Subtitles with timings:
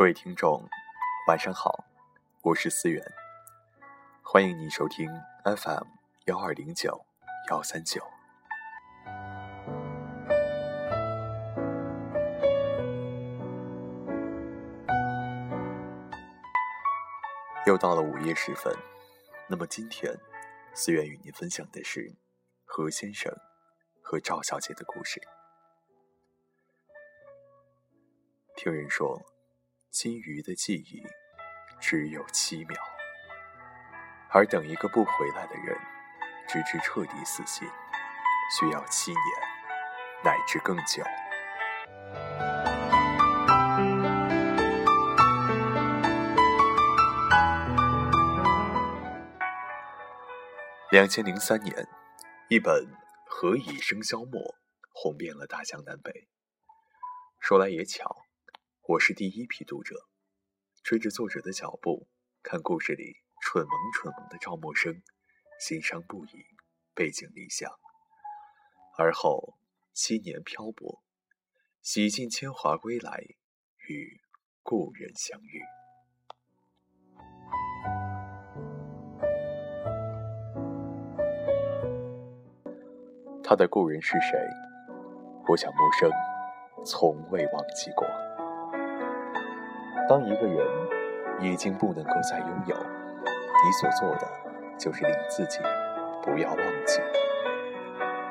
[0.00, 0.66] 各位听众，
[1.26, 1.84] 晚上好，
[2.40, 3.04] 我是思源，
[4.22, 5.06] 欢迎你收听
[5.44, 5.84] FM
[6.24, 7.04] 幺二零九
[7.50, 8.02] 幺三九。
[17.66, 18.74] 又到了午夜时分，
[19.50, 20.18] 那么今天，
[20.72, 22.16] 思源与您分享的是
[22.64, 23.30] 何先生
[24.00, 25.20] 和赵小姐的故事。
[28.56, 29.20] 听人说。
[29.90, 31.02] 金鱼的记忆
[31.80, 32.76] 只有七秒，
[34.30, 35.76] 而等一个不回来的人，
[36.46, 37.68] 直至彻底死心，
[38.56, 39.22] 需要七年
[40.24, 41.02] 乃至更久。
[50.92, 51.88] 两千零三年，
[52.48, 52.72] 一本
[53.26, 54.40] 《何以笙箫默》
[54.92, 56.28] 红遍了大江南北。
[57.40, 58.29] 说来也巧。
[58.90, 59.94] 我是第一批读者，
[60.82, 62.08] 追着作者的脚步，
[62.42, 65.00] 看故事里蠢萌蠢萌的赵默笙，
[65.60, 66.30] 心伤不已，
[66.92, 67.70] 背井离乡。
[68.98, 69.56] 而后
[69.92, 71.04] 七年漂泊，
[71.80, 73.22] 洗尽铅华归来，
[73.88, 74.20] 与
[74.64, 75.62] 故人相遇。
[83.44, 84.36] 他的故人是谁？
[85.46, 86.10] 我想默笙
[86.84, 88.04] 从未忘记过。
[90.10, 90.66] 当一个人
[91.40, 94.28] 已经不能够再拥有，你所做的
[94.76, 95.60] 就是令自己
[96.20, 97.00] 不要忘记。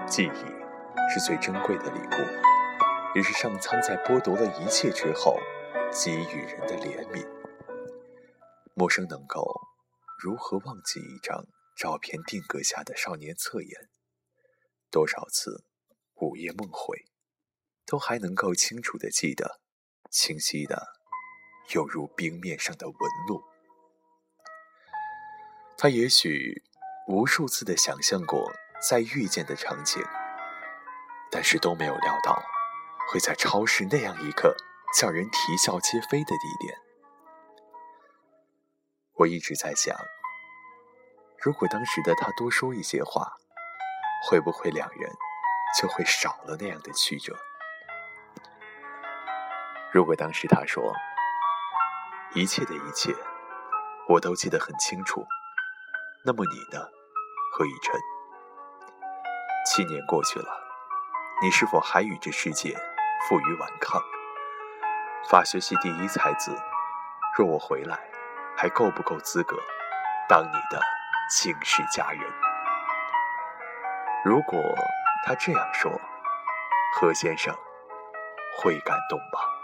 [0.05, 5.39] 记忆是最珍贵的礼物，也是上苍在剥夺了一切之后
[5.89, 7.25] 给予人的怜悯。
[8.73, 9.61] 陌生能够
[10.21, 11.45] 如何忘记一张
[11.77, 13.71] 照片定格下的少年侧颜？
[14.91, 15.63] 多少次
[16.15, 17.05] 午夜梦回，
[17.85, 19.61] 都还能够清楚的记得，
[20.11, 20.98] 清晰的。
[21.73, 22.95] 犹如冰面上的纹
[23.27, 23.43] 路。
[25.77, 26.63] 他也许
[27.07, 30.03] 无数次的想象过再遇见的场景，
[31.31, 32.41] 但是都没有料到
[33.09, 34.55] 会在超市那样一个
[34.97, 36.77] 叫人啼笑皆非的地点。
[39.13, 39.95] 我一直在想，
[41.41, 43.37] 如果当时的他多说一些话，
[44.27, 45.09] 会不会两人
[45.79, 47.37] 就会少了那样的曲折？
[49.93, 50.93] 如果当时他说。
[52.35, 53.11] 一切的一切，
[54.07, 55.25] 我都记得很清楚。
[56.23, 56.85] 那么你呢，
[57.51, 57.99] 何以琛？
[59.65, 60.47] 七年过去了，
[61.41, 62.77] 你是否还与这世界
[63.27, 63.99] 负隅顽抗？
[65.27, 66.55] 法学系第一才子，
[67.35, 67.99] 若我回来，
[68.55, 69.57] 还够不够资格
[70.27, 70.79] 当你的
[71.31, 72.21] 倾世佳人？
[74.23, 74.61] 如果
[75.25, 75.91] 他这样说，
[76.93, 77.55] 何先生
[78.57, 79.58] 会感动吗？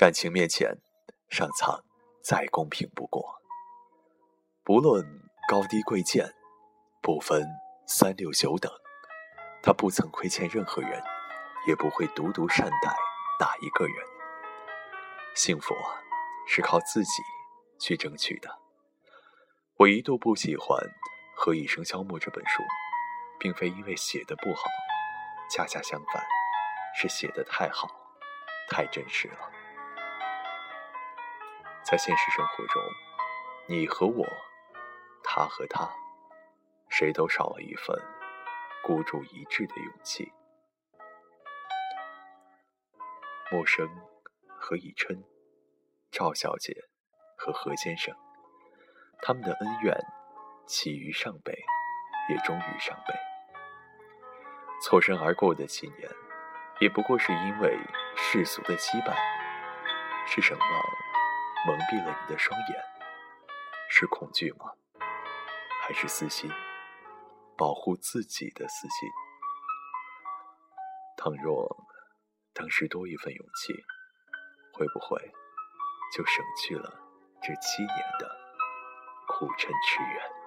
[0.00, 0.78] 感情面前，
[1.28, 1.78] 上苍
[2.24, 3.38] 再公平不过。
[4.64, 5.04] 不论
[5.46, 6.34] 高低贵贱，
[7.02, 7.46] 不分
[7.86, 8.72] 三六九等，
[9.62, 11.02] 他不曾亏欠任何人，
[11.66, 12.96] 也不会独独善待
[13.38, 13.94] 哪一个人。
[15.34, 16.00] 幸福啊，
[16.48, 17.22] 是靠自己
[17.78, 18.48] 去争取的。
[19.76, 20.78] 我一度不喜欢
[21.36, 22.62] 《何以笙箫默》这本书，
[23.38, 24.62] 并非因为写的不好，
[25.50, 26.24] 恰恰相反，
[26.98, 27.86] 是写的太好，
[28.70, 29.50] 太真实了。
[31.90, 32.80] 在现实生活中，
[33.66, 34.24] 你和我，
[35.24, 35.90] 他和他，
[36.88, 38.00] 谁都少了一份
[38.80, 40.32] 孤注一掷的勇气。
[43.50, 43.90] 陌生
[44.56, 45.24] 何以琛、
[46.12, 46.72] 赵小姐
[47.36, 48.14] 和何先生，
[49.22, 49.92] 他们的恩怨
[50.68, 51.52] 起于上辈，
[52.28, 53.14] 也终于上辈。
[54.80, 56.08] 错身而过的七年，
[56.78, 57.76] 也不过是因为
[58.14, 59.12] 世俗的羁绊。
[60.24, 60.60] 是什么？
[61.66, 62.84] 蒙蔽了你的双眼，
[63.90, 64.72] 是恐惧吗？
[65.82, 66.50] 还是私心？
[67.58, 69.08] 保护自己的私心？
[71.18, 71.68] 倘若
[72.54, 73.74] 当时多一份勇气，
[74.72, 75.20] 会不会
[76.16, 76.98] 就省去了
[77.42, 78.26] 这七年的
[79.28, 80.39] 苦撑驰援？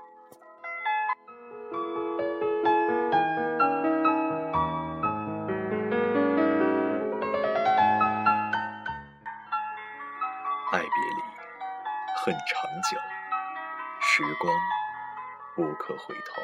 [12.25, 12.97] 恨长久，
[13.99, 14.55] 时光
[15.57, 16.41] 无可回头。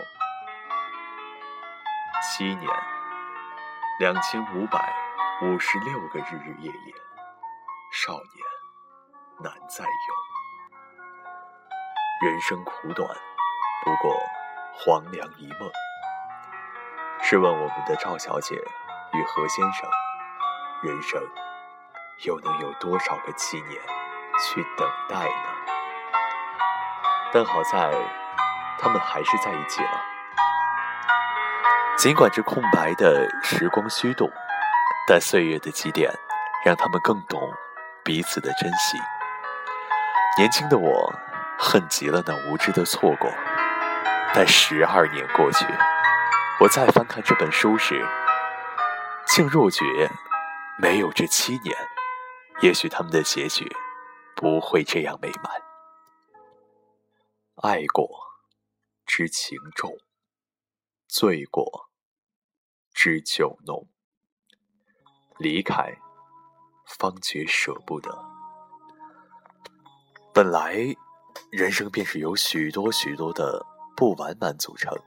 [2.22, 2.70] 七年，
[3.98, 4.94] 两千五百
[5.42, 6.94] 五十六个日日夜夜，
[7.94, 8.46] 少年
[9.42, 9.90] 难再有。
[12.28, 13.08] 人生苦短，
[13.86, 14.14] 不过
[14.74, 15.72] 黄粱一梦。
[17.22, 18.54] 试问我们的赵小姐
[19.14, 19.90] 与何先生，
[20.84, 21.25] 人生
[22.25, 23.82] 又能有多少个七年
[24.42, 25.69] 去等待呢？
[27.31, 27.92] 但好在，
[28.80, 30.02] 他们还是在一起了。
[31.98, 34.31] 尽管这空白的时光虚度，
[35.08, 36.12] 但岁月的积淀，
[36.66, 37.54] 让他们更懂
[38.04, 38.98] 彼此的珍惜。
[40.38, 41.14] 年轻的我，
[41.60, 43.30] 恨极了那无知的错过。
[44.34, 45.66] 但十二年过去，
[46.60, 48.04] 我再翻看这本书时，
[49.28, 49.84] 竟若觉
[50.78, 51.75] 没有这七年，
[52.62, 53.70] 也许他们的结局
[54.36, 55.69] 不会这样美满。
[57.62, 58.10] 爱过，
[59.06, 59.92] 知情重；
[61.10, 61.90] 醉过，
[62.94, 63.86] 知酒浓。
[65.38, 65.94] 离开，
[66.86, 68.18] 方觉舍不得。
[70.34, 70.74] 本来，
[71.52, 73.66] 人生便是由许多许多的。
[73.94, 74.98] 不完满组成，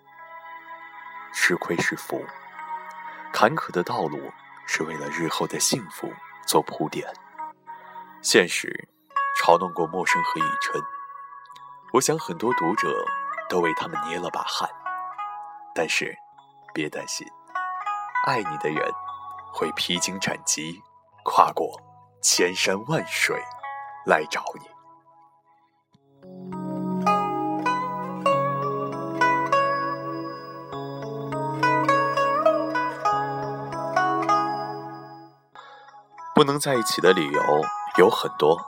[1.33, 2.23] 吃亏是福，
[3.33, 4.31] 坎坷的道路
[4.67, 6.13] 是为了日后的幸福
[6.47, 7.11] 做铺垫。
[8.21, 8.87] 现实
[9.41, 10.83] 嘲弄过陌生和以琛，
[11.93, 12.89] 我想很多读者
[13.51, 14.67] 都为他们捏了把汗。
[15.75, 16.17] 但是，
[16.73, 17.27] 别担心，
[18.27, 18.91] 爱你的人
[19.53, 20.83] 会披荆斩棘，
[21.23, 21.79] 跨过
[22.23, 23.43] 千山万水
[24.07, 24.71] 来找你。
[36.35, 37.43] 不能在一起的理由
[37.99, 38.59] 有很多，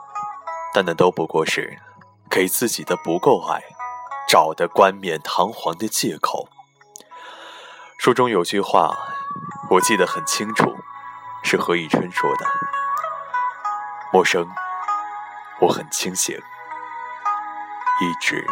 [0.75, 1.81] 但那都不过是
[2.35, 3.63] 给自己的不够爱
[4.27, 6.49] 找的冠冕堂皇的借口。
[7.97, 8.93] 书中有句话，
[9.69, 10.75] 我记得很清楚，
[11.45, 12.45] 是何以琛说的
[14.11, 14.45] ：“陌生，
[15.61, 16.37] 我很清醒，
[18.01, 18.45] 一直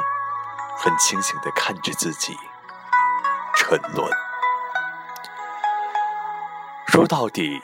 [0.77, 2.39] 很清醒的看着自己
[3.53, 4.09] 沉沦。”
[6.87, 7.61] 说到底。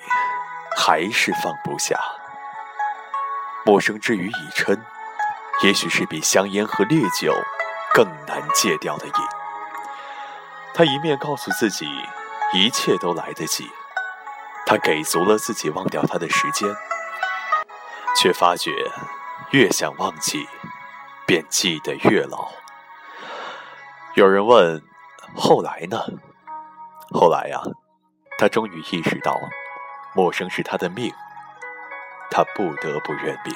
[0.81, 1.99] 还是放不下。
[3.65, 4.81] 陌生之于以琛，
[5.61, 7.33] 也许是比香烟和烈酒
[7.93, 9.13] 更难戒掉的瘾。
[10.73, 11.85] 他一面告诉自己
[12.53, 13.69] 一切都来得及，
[14.65, 16.69] 他给足了自己忘掉他的时间，
[18.15, 18.71] 却发觉
[19.51, 20.47] 越想忘记，
[21.25, 22.47] 便记得越牢。
[24.15, 24.81] 有人问：
[25.35, 25.97] 后来呢？
[27.11, 27.61] 后来呀，
[28.37, 29.37] 他终于意识到。
[30.15, 31.13] 陌生是他的命，
[32.31, 33.55] 他不得不认命。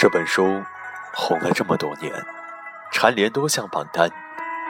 [0.00, 0.62] 这本书
[1.12, 2.14] 红了这么多年，
[2.92, 4.08] 蝉联多项榜单，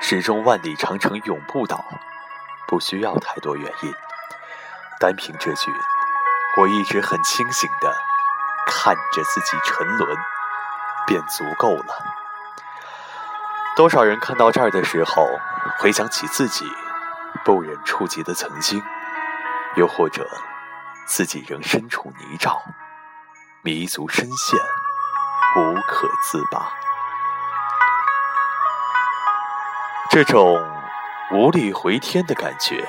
[0.00, 1.84] 始终万里长城永不倒，
[2.66, 3.92] 不需要太多原因。
[4.98, 5.70] 单凭这句，
[6.56, 7.94] 我一直很清醒的
[8.66, 10.16] 看着自己沉沦，
[11.06, 11.94] 便足够了。
[13.76, 15.28] 多少人看到这儿的时候，
[15.78, 16.66] 回想起自己。
[17.44, 18.82] 不忍触及的曾经，
[19.76, 20.26] 又或者
[21.06, 22.58] 自己仍身处泥沼，
[23.60, 24.58] 迷足深陷，
[25.56, 26.72] 无可自拔。
[30.10, 30.60] 这种
[31.30, 32.88] 无力回天的感觉，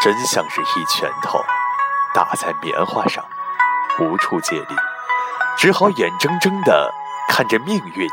[0.00, 1.44] 真像是一拳头
[2.14, 3.24] 打在棉花上，
[3.98, 4.76] 无处借力，
[5.56, 6.92] 只好眼睁睁的
[7.28, 8.08] 看着命运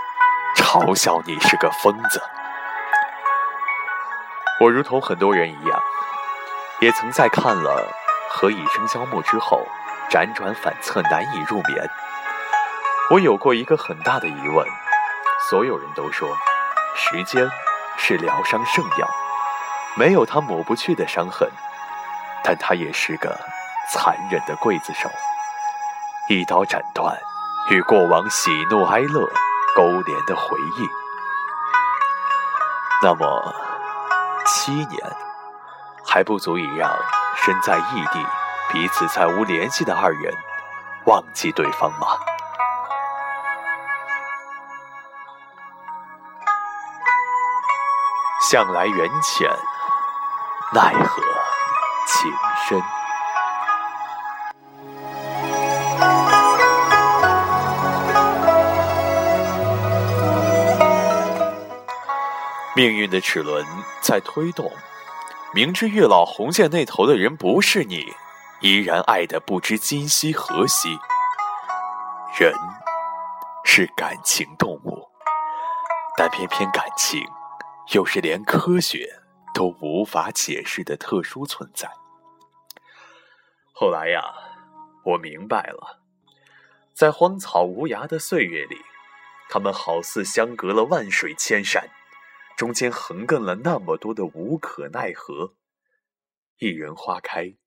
[0.55, 2.21] 嘲笑你是个疯子。
[4.59, 5.83] 我如同很多人一样，
[6.79, 7.87] 也曾在看了
[8.33, 9.65] 《何以笙箫默》之后，
[10.09, 11.89] 辗转反侧，难以入眠。
[13.11, 14.65] 我有过一个很大的疑问：
[15.49, 16.29] 所有人都说，
[16.95, 17.45] 时间
[17.97, 19.09] 是疗伤圣药，
[19.97, 21.45] 没有它抹不去的伤痕，
[22.41, 23.37] 但它也是个
[23.91, 25.09] 残忍的刽子手，
[26.29, 27.13] 一刀斩断
[27.69, 29.29] 与过往喜怒哀乐
[29.75, 30.87] 勾连的回忆。
[33.03, 33.53] 那么。
[34.43, 34.99] 七年
[36.03, 36.91] 还不足以让
[37.37, 38.25] 身在异地、
[38.71, 40.33] 彼此再无联系的二人
[41.05, 42.07] 忘记对方吗？
[48.51, 49.49] 向来缘浅，
[50.73, 51.23] 奈何
[52.05, 52.29] 情
[52.67, 52.81] 深。
[62.75, 63.65] 命运的齿轮
[64.01, 64.69] 在推动，
[65.53, 68.13] 明知月老红线那头的人不是你，
[68.59, 70.99] 依然爱得不知今夕何夕。
[72.37, 72.53] 人
[73.63, 75.07] 是感情动物，
[76.17, 77.25] 但偏偏感情
[77.93, 79.21] 又是连科学
[79.53, 81.91] 都无法解释的特殊存在。
[83.73, 84.23] 后来呀，
[85.03, 86.01] 我明白了，
[86.93, 88.77] 在荒草无涯的岁月里，
[89.49, 91.89] 他们好似相隔了万水千山，
[92.55, 95.55] 中间横亘了那么多的无可奈何。
[96.59, 97.57] 一人花开，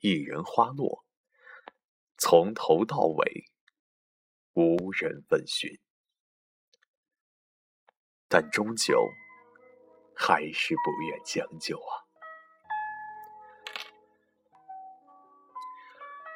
[0.00, 1.04] 一人花落，
[2.16, 3.44] 从头到尾，
[4.54, 5.78] 无人问询。
[8.28, 9.10] 但终究
[10.16, 11.92] 还是不愿将就啊。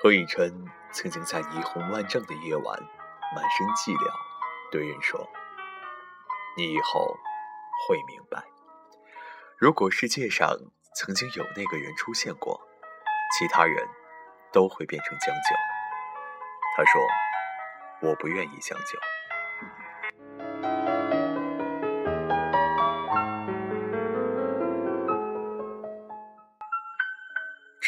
[0.02, 0.52] 何以琛
[0.92, 2.82] 曾经在霓虹万丈的夜晚，
[3.34, 4.12] 满身寂寥，
[4.70, 5.28] 对人说
[6.56, 7.16] ：“你以后
[7.88, 8.44] 会明白，
[9.58, 10.56] 如果世界上
[10.94, 12.60] 曾经有那个人出现过，
[13.38, 13.88] 其他人
[14.52, 15.56] 都会变成将就。”
[16.76, 17.02] 他说
[18.08, 18.98] ：“我不愿意将就。”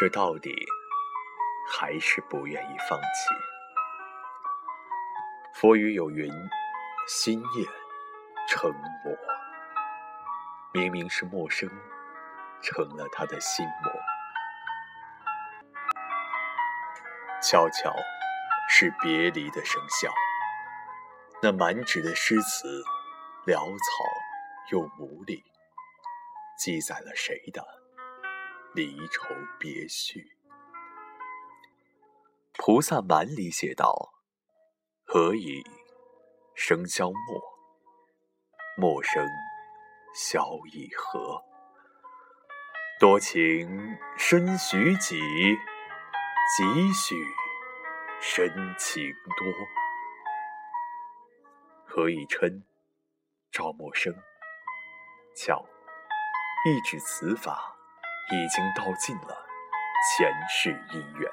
[0.01, 0.55] 这到底
[1.69, 3.35] 还是不愿意放弃。
[5.53, 6.33] 佛语有云
[7.09, 7.69] ：“心念
[8.49, 9.13] 成魔。”
[10.73, 11.69] 明明是陌生，
[12.63, 13.93] 成了他的心魔。
[17.43, 17.93] 悄悄
[18.69, 20.09] 是别离的笙箫，
[21.43, 22.85] 那满纸的诗词，
[23.47, 24.05] 潦草
[24.71, 25.43] 又无力，
[26.57, 27.78] 记载了谁的？
[28.79, 30.21] 离愁别绪，
[32.59, 34.13] 《菩萨蛮》里写道
[35.05, 35.65] ：“何以
[36.55, 37.43] 笙箫默？
[38.77, 39.27] 默笙
[40.15, 41.43] 箫以和。
[43.01, 45.19] 多情深许几，
[46.57, 47.17] 几许
[48.21, 49.03] 深情
[49.37, 49.45] 多。”
[51.85, 52.63] 何以琛、
[53.51, 54.15] 赵默笙，
[55.35, 55.67] 巧，
[56.65, 57.75] 一指此法。
[58.31, 59.47] 已经道尽了
[60.17, 61.31] 前世姻缘。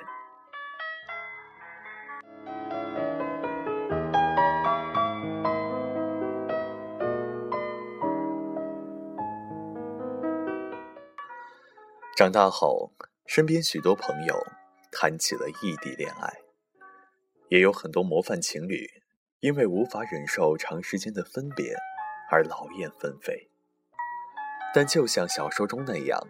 [12.15, 12.93] 长大后，
[13.25, 14.47] 身边许多朋友
[14.89, 16.33] 谈起了异地恋爱，
[17.49, 18.87] 也有很多模范情侣
[19.41, 21.75] 因为无法忍受长时间的分别
[22.31, 23.49] 而劳燕分飞。
[24.73, 26.25] 但就像小说中那样。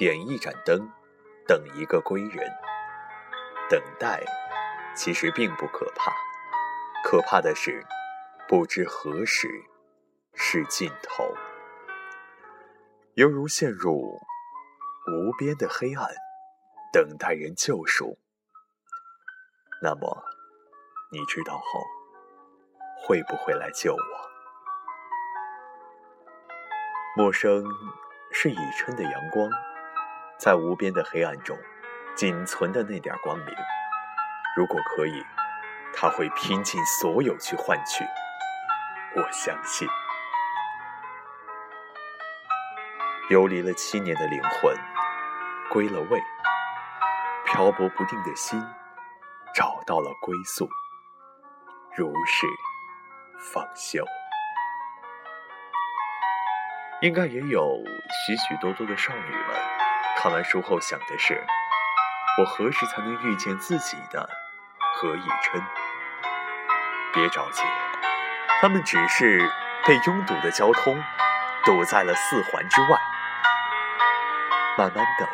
[0.00, 0.90] 点一盏灯，
[1.46, 2.50] 等一个归人。
[3.68, 4.22] 等待
[4.96, 6.10] 其实并不可怕，
[7.04, 7.84] 可怕的是
[8.48, 9.46] 不知何时
[10.32, 11.34] 是尽头。
[13.12, 14.18] 犹如陷入
[15.06, 16.08] 无边的黑暗，
[16.90, 18.18] 等待人救赎。
[19.82, 20.24] 那么，
[21.12, 21.84] 你知道后
[23.02, 24.30] 会不会来救我？
[27.18, 27.66] 陌生
[28.32, 29.50] 是已春的阳光。
[30.40, 31.54] 在无边的黑暗中，
[32.16, 33.54] 仅存的那点光明，
[34.56, 35.22] 如果可以，
[35.94, 38.02] 他会拼尽所有去换取。
[39.14, 39.86] 我相信，
[43.28, 44.74] 游离了七年的灵魂
[45.70, 46.18] 归了位，
[47.44, 48.58] 漂泊不定的心
[49.54, 50.66] 找到了归宿，
[51.94, 52.46] 如是
[53.52, 54.02] 方休。
[57.02, 57.76] 应该也有
[58.24, 59.79] 许许多多的少女们。
[60.22, 61.42] 看完书后想的是，
[62.36, 64.28] 我何时才能遇见自己的
[64.92, 65.62] 何以琛？
[67.14, 67.62] 别着急，
[68.60, 69.50] 他们只是
[69.86, 71.02] 被拥堵的交通
[71.64, 72.98] 堵在了四环之外。
[74.76, 75.26] 慢慢等，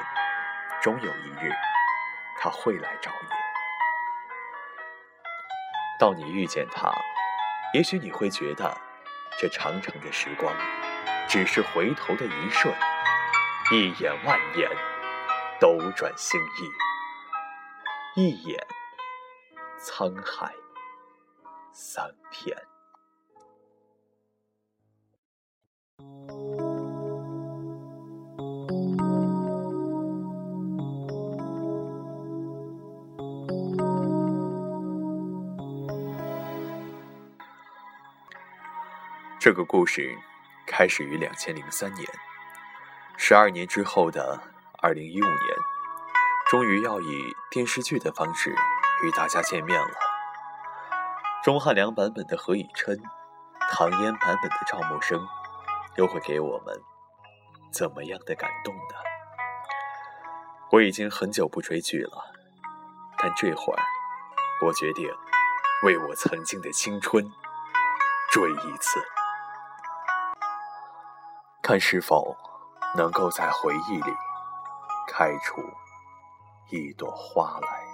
[0.81, 1.53] 终有一日
[2.39, 3.29] 他会来找你。
[5.99, 6.93] 到你遇见他，
[7.75, 8.81] 也许你会觉得，
[9.37, 10.55] 这长长的时光，
[11.27, 12.73] 只是回头的一瞬。
[13.73, 14.71] 一眼万年，
[15.61, 16.71] 斗转星移；
[18.15, 18.65] 一眼
[19.81, 20.55] 沧海
[21.73, 22.57] 桑田。
[39.41, 40.17] 这个故事
[40.69, 42.26] 开始于两千零三年。
[43.19, 44.41] 十二年之后的
[44.81, 45.57] 二零一五年，
[46.49, 48.55] 终于要以电视剧的方式
[49.03, 49.89] 与大家见面了。
[51.43, 53.03] 钟汉良版本的何以琛，
[53.71, 55.21] 唐嫣版本的赵默笙，
[55.97, 56.81] 又会给我们
[57.73, 58.95] 怎么样的感动呢？
[60.71, 62.33] 我已经很久不追剧了，
[63.19, 63.83] 但这会儿，
[64.67, 65.11] 我决定
[65.85, 67.25] 为我曾经的青春
[68.31, 69.01] 追一次，
[71.63, 72.37] 看是否。
[72.95, 74.15] 能够在回忆里
[75.09, 75.63] 开出
[76.71, 77.87] 一朵花来。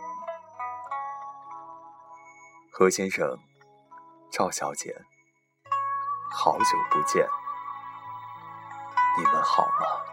[2.70, 3.38] 何先生、
[4.30, 4.96] 赵小姐，
[6.30, 7.26] 好久不见，
[9.18, 10.11] 你们好吗？